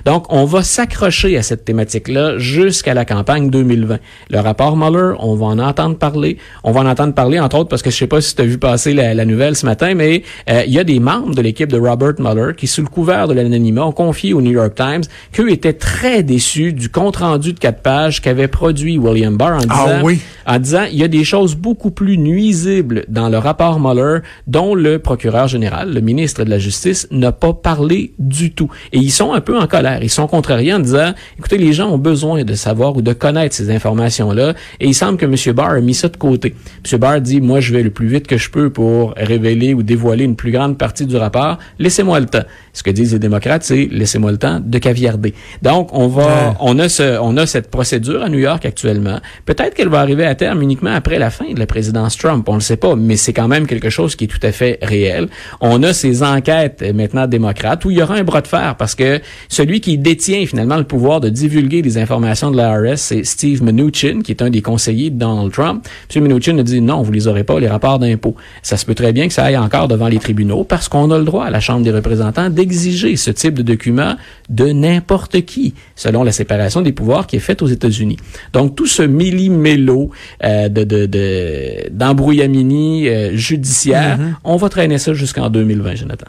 Donc, 0.05 0.25
on 0.29 0.45
va 0.45 0.63
s'accrocher 0.63 1.37
à 1.37 1.41
cette 1.41 1.65
thématique-là 1.65 2.37
jusqu'à 2.37 2.93
la 2.93 3.05
campagne 3.05 3.49
2020. 3.49 3.99
Le 4.29 4.39
rapport 4.39 4.77
Mueller, 4.77 5.15
on 5.19 5.35
va 5.35 5.45
en 5.47 5.59
entendre 5.59 5.97
parler. 5.97 6.37
On 6.63 6.71
va 6.71 6.81
en 6.81 6.85
entendre 6.85 7.13
parler, 7.13 7.39
entre 7.39 7.57
autres, 7.57 7.69
parce 7.69 7.81
que 7.81 7.89
je 7.89 7.97
sais 7.97 8.07
pas 8.07 8.21
si 8.21 8.35
tu 8.35 8.41
as 8.41 8.45
vu 8.45 8.57
passer 8.57 8.93
la, 8.93 9.25
nouvelle 9.25 9.55
ce 9.55 9.65
matin, 9.65 9.95
mais 9.95 10.23
euh, 10.49 10.63
il 10.67 10.73
y 10.73 10.79
a 10.79 10.83
des 10.83 10.99
membres 10.99 11.33
de 11.33 11.41
l'équipe 11.41 11.71
de 11.71 11.79
Robert 11.79 12.15
Mueller 12.19 12.53
qui, 12.55 12.67
sous 12.67 12.81
le 12.81 12.87
couvert 12.87 13.27
de 13.27 13.33
l'anonymat, 13.33 13.85
ont 13.85 13.91
confié 13.91 14.33
au 14.33 14.41
New 14.41 14.51
York 14.51 14.75
Times 14.75 15.03
qu'eux 15.31 15.49
étaient 15.49 15.73
très 15.73 16.21
déçus 16.21 16.73
du 16.73 16.89
compte-rendu 16.89 17.53
de 17.53 17.59
quatre 17.59 17.81
pages 17.81 18.21
qu'avait 18.21 18.49
produit 18.49 18.97
William 18.97 19.37
Barr 19.37 19.57
en 19.57 19.61
ah 19.69 20.01
disant, 20.01 20.21
en 20.45 20.59
disant, 20.59 20.83
il 20.91 20.97
y 20.97 21.03
a 21.03 21.07
des 21.07 21.23
choses 21.23 21.55
beaucoup 21.55 21.91
plus 21.91 22.03
plus 22.03 22.17
nuisible 22.17 23.05
dans 23.07 23.29
le 23.29 23.37
rapport 23.37 23.79
Mueller 23.79 24.19
dont 24.45 24.75
le 24.75 24.99
procureur 24.99 25.47
général, 25.47 25.93
le 25.93 26.01
ministre 26.01 26.43
de 26.43 26.49
la 26.49 26.59
Justice, 26.59 27.07
n'a 27.11 27.31
pas 27.31 27.53
parlé 27.53 28.13
du 28.19 28.51
tout. 28.51 28.69
Et 28.91 28.99
ils 29.03 29.11
sont 29.11 29.33
un 29.33 29.41
peu 29.41 29.57
en 29.57 29.67
colère. 29.67 29.99
Ils 30.01 30.09
sont 30.09 30.27
contrariés 30.27 30.73
en 30.73 30.79
disant, 30.79 31.13
écoutez, 31.37 31.57
les 31.57 31.73
gens 31.73 31.89
ont 31.89 31.97
besoin 31.97 32.43
de 32.43 32.53
savoir 32.53 32.95
ou 32.95 33.01
de 33.01 33.13
connaître 33.13 33.55
ces 33.55 33.69
informations-là. 33.69 34.53
Et 34.79 34.87
il 34.87 34.93
semble 34.93 35.17
que 35.17 35.25
M. 35.25 35.55
Barr 35.55 35.71
a 35.71 35.81
mis 35.81 35.93
ça 35.93 36.07
de 36.07 36.17
côté. 36.17 36.55
M. 36.91 36.99
Barr 36.99 37.21
dit, 37.21 37.41
moi, 37.41 37.59
je 37.59 37.73
vais 37.73 37.83
le 37.83 37.89
plus 37.89 38.07
vite 38.07 38.27
que 38.27 38.37
je 38.37 38.49
peux 38.49 38.69
pour 38.69 39.13
révéler 39.17 39.73
ou 39.73 39.83
dévoiler 39.83 40.23
une 40.23 40.35
plus 40.35 40.51
grande 40.51 40.77
partie 40.77 41.05
du 41.05 41.15
rapport. 41.17 41.57
Laissez-moi 41.79 42.19
le 42.19 42.27
temps. 42.27 42.43
Ce 42.71 42.81
que 42.81 42.91
disent 42.91 43.13
les 43.13 43.19
démocrates, 43.19 43.63
c'est 43.63 43.87
laissez-moi 43.91 44.31
le 44.31 44.37
temps 44.37 44.59
de 44.63 44.77
caviarder. 44.79 45.33
Donc, 45.61 45.89
on 45.93 46.07
va, 46.07 46.55
on 46.59 46.79
a 46.79 46.89
ce, 46.89 47.19
on 47.19 47.37
a 47.37 47.45
cette 47.45 47.69
procédure 47.69 48.23
à 48.23 48.29
New 48.29 48.39
York 48.39 48.65
actuellement. 48.65 49.19
Peut-être 49.45 49.75
qu'elle 49.75 49.89
va 49.89 49.99
arriver 49.99 50.25
à 50.25 50.35
terme 50.35 50.61
uniquement 50.61 50.93
après 50.93 51.19
la 51.19 51.29
fin 51.29 51.51
de 51.51 51.59
la 51.59 51.67
présidence 51.67 52.17
Trump, 52.17 52.47
on 52.47 52.55
le 52.55 52.61
sait 52.61 52.77
pas, 52.77 52.95
mais 52.95 53.15
c'est 53.15 53.33
quand 53.33 53.47
même 53.47 53.67
quelque 53.67 53.89
chose 53.89 54.15
qui 54.15 54.25
est 54.25 54.27
tout 54.27 54.39
à 54.45 54.51
fait 54.51 54.79
réel. 54.81 55.27
On 55.61 55.83
a 55.83 55.93
ces 55.93 56.23
enquêtes 56.23 56.81
euh, 56.81 56.93
maintenant 56.93 57.27
démocrates 57.27 57.85
où 57.85 57.91
il 57.91 57.97
y 57.97 58.01
aura 58.01 58.15
un 58.15 58.23
bras 58.23 58.41
de 58.41 58.47
fer 58.47 58.75
parce 58.83 58.95
que 58.95 59.21
celui 59.47 59.79
qui 59.79 59.97
détient 59.97 60.45
finalement 60.45 60.75
le 60.75 60.83
pouvoir 60.83 61.21
de 61.21 61.29
divulguer 61.29 61.81
des 61.81 61.97
informations 61.97 62.51
de 62.51 62.57
l'IRS, 62.57 62.97
c'est 62.97 63.23
Steve 63.23 63.63
Mnuchin, 63.63 64.19
qui 64.21 64.33
est 64.33 64.41
un 64.41 64.49
des 64.49 64.61
conseillers 64.61 65.09
de 65.09 65.15
Donald 65.15 65.53
Trump. 65.53 65.87
M. 66.13 66.25
Mnuchin 66.25 66.57
a 66.57 66.63
dit 66.63 66.81
non, 66.81 67.01
vous 67.01 67.13
les 67.13 67.29
aurez 67.29 67.45
pas, 67.45 67.61
les 67.61 67.69
rapports 67.69 67.97
d'impôts. 67.97 68.35
Ça 68.61 68.75
se 68.75 68.85
peut 68.85 68.93
très 68.93 69.13
bien 69.13 69.29
que 69.29 69.33
ça 69.33 69.45
aille 69.45 69.55
encore 69.55 69.87
devant 69.87 70.09
les 70.09 70.19
tribunaux 70.19 70.65
parce 70.65 70.89
qu'on 70.89 71.11
a 71.11 71.17
le 71.17 71.23
droit 71.23 71.45
à 71.45 71.49
la 71.49 71.61
Chambre 71.61 71.85
des 71.85 71.91
représentants 71.91 72.49
d'exiger 72.49 73.15
ce 73.15 73.31
type 73.31 73.53
de 73.53 73.61
document 73.61 74.15
de 74.49 74.73
n'importe 74.73 75.45
qui, 75.45 75.73
selon 75.95 76.25
la 76.25 76.33
séparation 76.33 76.81
des 76.81 76.91
pouvoirs 76.91 77.25
qui 77.25 77.37
est 77.37 77.45
faite 77.47 77.61
aux 77.61 77.67
États-Unis. 77.67 78.17
Donc 78.51 78.75
tout 78.75 78.87
ce 78.87 79.03
millimélo 79.03 80.11
euh, 80.43 80.67
de, 80.67 80.83
de, 80.83 81.05
de 81.05 81.89
d'embrouillamini 81.89 83.07
euh, 83.07 83.37
judiciaire. 83.37 84.17
Mm-hmm. 84.19 84.33
On 84.43 84.57
va 84.57 84.67
traîner 84.67 84.97
ça 84.97 85.13
jusqu'un 85.13 85.49
2020, 85.49 85.95
Jonathan. 85.95 86.27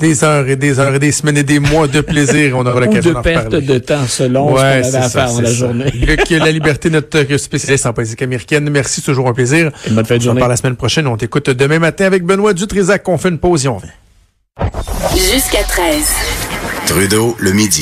Des 0.00 0.24
heures 0.24 0.48
et 0.48 0.56
des 0.56 0.78
heures 0.78 0.94
et 0.94 0.98
des 0.98 1.12
semaines 1.12 1.36
et 1.36 1.42
des 1.42 1.58
mois 1.58 1.86
de 1.86 2.00
plaisir. 2.00 2.56
On 2.56 2.66
aura 2.66 2.80
l'occasion 2.86 3.12
d'en 3.12 3.20
de 3.20 3.24
perte 3.24 3.54
de 3.54 3.78
temps 3.78 4.06
selon 4.08 4.52
ouais, 4.54 4.82
ce 4.82 4.90
qu'on 4.90 4.96
avait 4.96 5.04
à 5.04 5.08
faire 5.08 5.32
dans 5.32 5.40
la 5.40 5.52
journée. 5.52 5.90
que 6.28 6.34
la 6.34 6.50
liberté, 6.50 6.90
notre 6.90 7.36
spécialiste 7.36 7.86
en 7.86 7.92
politique 7.92 8.22
américaine. 8.22 8.68
Merci, 8.70 9.02
toujours 9.02 9.28
un 9.28 9.34
plaisir. 9.34 9.70
Une 9.86 9.94
bonne 9.94 10.04
fin 10.04 10.16
de 10.16 10.22
journée. 10.22 10.42
On 10.42 10.48
la 10.48 10.56
semaine 10.56 10.76
prochaine. 10.76 11.06
On 11.06 11.16
t'écoute 11.16 11.50
demain 11.50 11.78
matin 11.78 12.06
avec 12.06 12.24
Benoît 12.24 12.54
Dutrisac. 12.54 13.08
On 13.08 13.18
fait 13.18 13.28
une 13.28 13.38
pause 13.38 13.66
et 13.66 13.68
on 13.68 13.78
vient. 13.78 13.90
Jusqu'à 15.14 15.62
13. 15.62 16.12
Trudeau, 16.86 17.36
le 17.38 17.52
midi. 17.52 17.78